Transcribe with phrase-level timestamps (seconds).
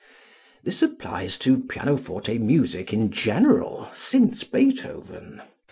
[0.63, 5.43] This applies to pianoforte music in general since Beethoven.